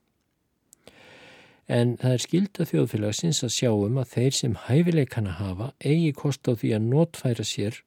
[1.68, 6.49] en það er skilda þjóðfélagsins að sjá um að þeir sem hæfileikana hafa eigi kost
[6.49, 7.83] á því að notfæra sér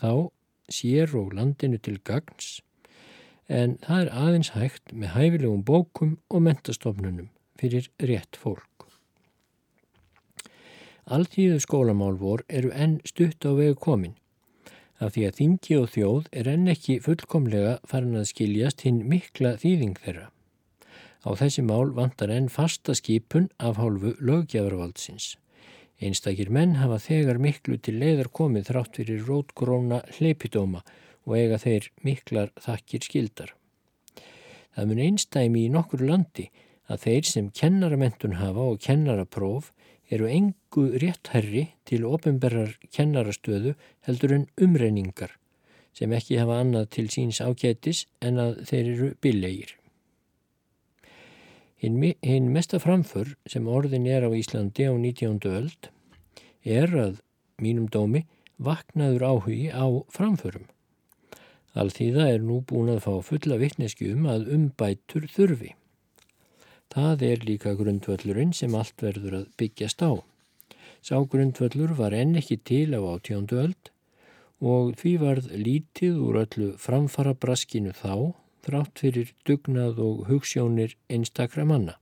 [0.00, 0.30] þá
[0.70, 2.58] sér og landinu til gagns
[3.50, 7.30] en það er aðeins hægt með hæfilegum bókum og mentastofnunum
[7.60, 8.66] fyrir rétt fólk.
[11.10, 14.14] Alltíðu skólamál vor eru enn stutt á vegu komin
[15.00, 19.56] af því að þingi og þjóð er enn ekki fullkomlega farin að skiljast hinn mikla
[19.62, 20.28] þýðing þeirra.
[21.24, 25.34] Á þessi mál vantar enn fasta skipun af hálfu lögjafarvaldsins.
[26.00, 30.80] Einstakir menn hafa þegar miklu til leiðar komið þrátt fyrir rótgróna hleypidóma
[31.28, 33.52] og eiga þeir miklar þakkir skildar.
[34.72, 36.48] Það mun einstæmi í nokkur landi
[36.90, 39.70] að þeir sem kennaramentun hafa og kennarapróf
[40.10, 45.36] eru engu réttherri til ofinberrar kennarastöðu heldur en umreiningar
[45.96, 49.72] sem ekki hafa annað til síns ágætis en að þeir eru billegir.
[51.80, 55.40] Hinn mesta framför sem orðin er á Íslandi á 19.
[55.48, 55.88] öld
[56.64, 57.22] er að
[57.62, 58.26] mínum dómi
[58.60, 60.68] vaknaður áhugi á framförum.
[61.72, 65.72] Alþýða er nú búin að fá fulla vittneski um að umbætur þurfi.
[66.90, 70.18] Það er líka grundvöllurinn sem allt verður að byggjast á.
[71.06, 73.90] Sá grundvöllur var enn ekki til á átjóndu öld
[74.60, 78.34] og því varð lítið úr öllu framfara braskinu þá
[78.66, 81.94] þrátt fyrir dugnað og hugssjónir einstakra manna.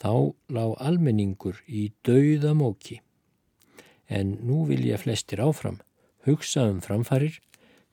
[0.00, 3.02] Þá lág almenningur í dauðamóki.
[4.08, 5.76] En nú vilja flestir áfram,
[6.24, 7.36] hugsa um framfarir,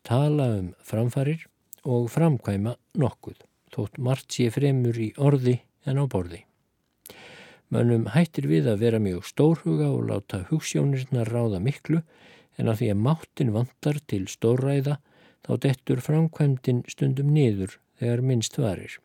[0.07, 1.43] tala um framfarir
[1.83, 3.43] og framkvæma nokkuð,
[3.75, 6.43] þótt margt sé fremur í orði en á borði.
[7.71, 12.01] Mönnum hættir við að vera mjög stórhuga og láta hugssjónirna ráða miklu
[12.59, 14.97] en að því að máttin vantar til stórræða
[15.45, 18.99] þá dettur framkvæmdin stundum niður þegar minnst varir.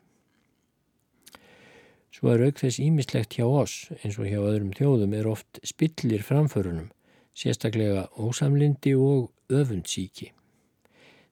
[2.16, 6.24] Svo er auk þess ímislegt hjá oss, eins og hjá öðrum þjóðum, er oft spillir
[6.24, 6.88] framförunum,
[7.36, 10.30] sérstaklega ósamlindi og öfundsíki.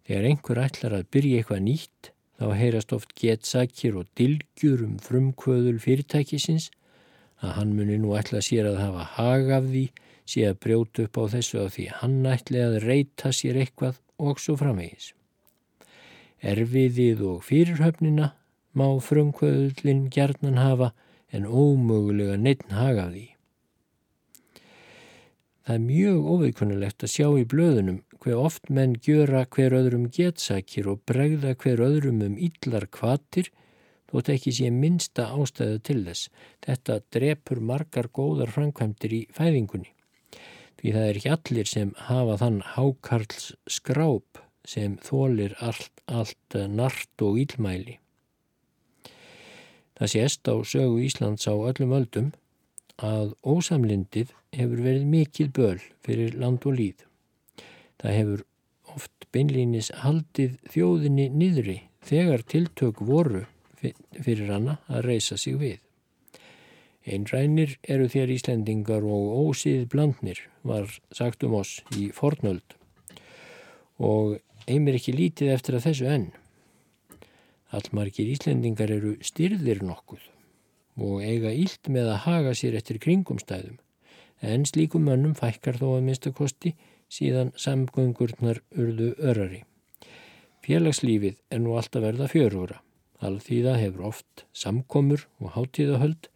[0.04, 5.78] Þegar einhver ætlar að byrja eitthvað nýtt, þá heyrast oft getsakir og dilgjur um frumkvöðul
[5.82, 6.70] fyrirtækisins,
[7.42, 9.84] að hann muni nú ætla sér að hafa hag af því,
[10.24, 14.40] sé að brjóta upp á þessu af því hann ætli að reyta sér eitthvað og
[14.40, 15.12] svo framvegis.
[16.44, 18.32] Erfiðið og fyrirhöfnina
[18.74, 20.92] má frumkvöðlinn gerðnan hafa
[21.34, 23.33] en ómögulega neittn haga því.
[25.64, 30.90] Það er mjög óveikunnulegt að sjá í blöðunum hver oft menn gjöra hver öðrum getsakir
[30.92, 33.48] og bregða hver öðrum um yllar kvatir
[34.12, 36.28] þótt ekki sé minsta ástæðu til þess.
[36.64, 39.94] Þetta drepur margar góðar framkvæmdir í fæðingunni
[40.84, 47.24] því það er ekki allir sem hafa þann hákarls skráp sem þólir allt, allt nart
[47.24, 47.94] og ílmæli.
[49.96, 52.28] Það sést á sögu Íslands á öllum öldum
[53.02, 57.06] að ósamlindið hefur verið mikið böl fyrir land og líð.
[57.98, 58.44] Það hefur
[58.94, 63.44] oft beinlýnis haldið þjóðinni niðri þegar tiltök voru
[63.80, 65.80] fyrir hana að reysa sig við.
[67.04, 72.78] Einrænir eru þér Íslendingar og ósið blandnir, var sagt um oss í fornöld
[74.00, 76.30] og einmir ekki lítið eftir að þessu enn.
[77.74, 80.30] Allmargir Íslendingar eru styrðir nokkuð
[80.96, 83.78] og eiga ílt með að haga sér eftir kringumstæðum
[84.44, 86.74] en slíkum mönnum fækkar þó að minnstakosti
[87.12, 89.62] síðan samgöngurnar urðu örari.
[90.64, 92.80] Félagslífið er nú alltaf verða fjörúra.
[93.24, 96.28] Alþýða hefur oft samkomur og hátíðahöld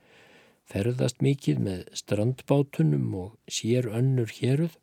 [0.69, 4.77] ferðast mikið með strandbátunum og sér önnur héruð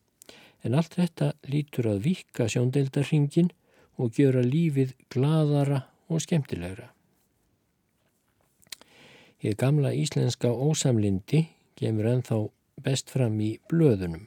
[0.65, 3.53] en allt þetta lítur að vika sjóndeildarhingin
[4.01, 6.94] og gjöra lífið gladara og skemmtilegra.
[9.45, 11.43] Hér gamla íslenska ósamlindi
[11.77, 12.37] gemur ennþá
[12.81, 14.23] best fram í blöðunum.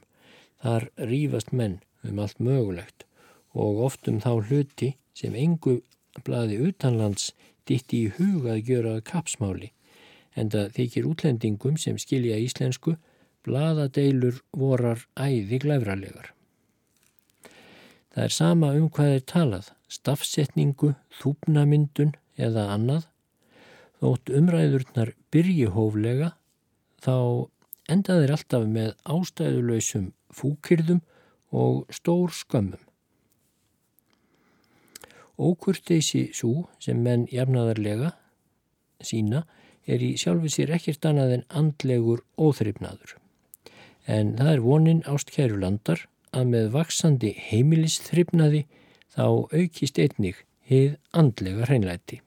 [0.63, 1.73] Þar rýfast menn
[2.07, 3.03] um allt mögulegt
[3.51, 5.81] og oft um þá hluti sem engu
[6.23, 7.33] blaði utanlands
[7.67, 9.73] ditti í huga að gjöra kapsmáli
[10.39, 12.95] en það þykir útlendingum sem skilja íslensku
[13.43, 16.31] bladadeilur vorar æði glæfralegar.
[18.15, 23.09] Það er sama um hvað er talað, stafsetningu, þúpnamyndun eða annað,
[23.99, 26.33] þótt umræðurnar byrji hóflega
[27.03, 27.15] þá
[27.91, 31.01] enda þeir alltaf með ástæðulöysum fúkyrðum
[31.55, 32.81] og stór skömmum.
[35.39, 38.11] Ókurteysi svo sem menn jafnaðarlega
[38.99, 39.45] sína
[39.89, 43.15] er í sjálfu sér ekkert annað en andlegur óþryfnaður.
[44.05, 48.65] En það er vonin ástkæru landar að með vaksandi heimilistryfnaði
[49.15, 49.25] þá
[49.55, 52.19] aukist einnig heið andlega hreinlæti.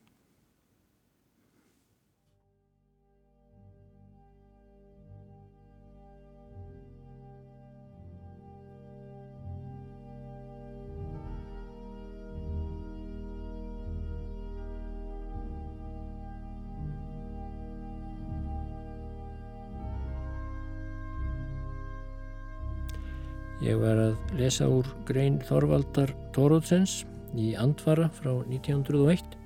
[23.62, 27.04] Ég var að lesa úr grein Þorvaldar Tórótsens
[27.38, 29.36] í Andvara frá 1901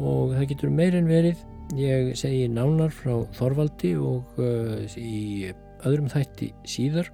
[0.00, 1.42] og það getur meirinn verið.
[1.76, 5.52] Ég segi nánar frá Þorvaldi og uh, í
[5.84, 7.12] öðrum þætti síðar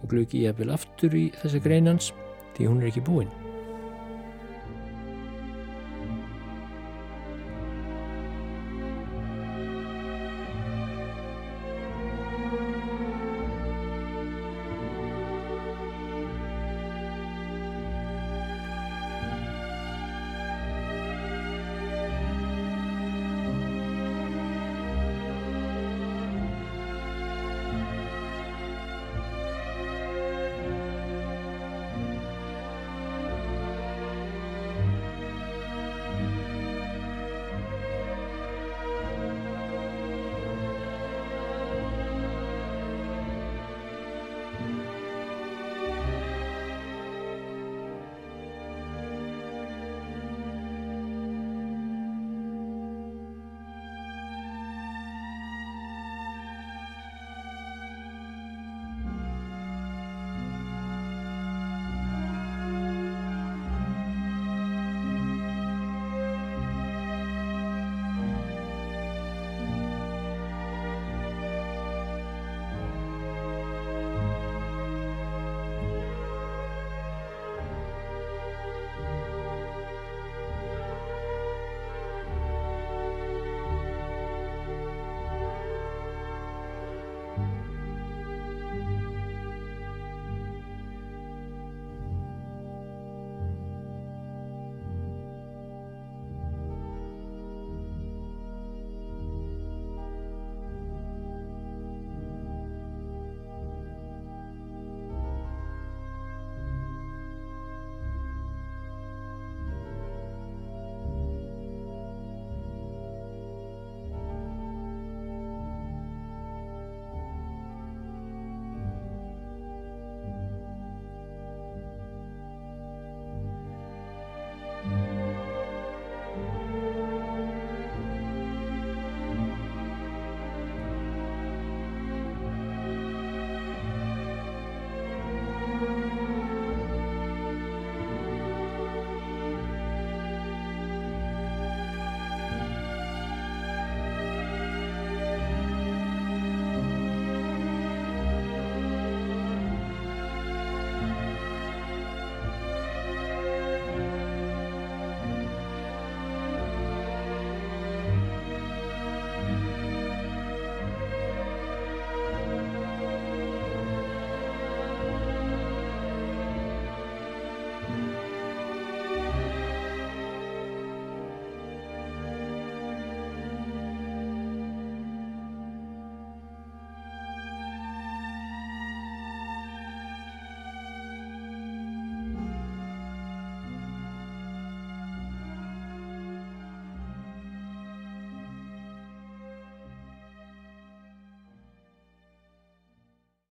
[0.00, 2.12] og glöki ég að vel aftur í þessa greinans
[2.56, 3.39] því hún er ekki búinn.